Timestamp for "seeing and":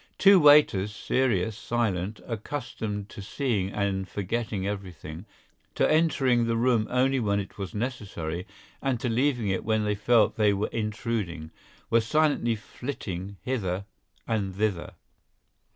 3.21-4.09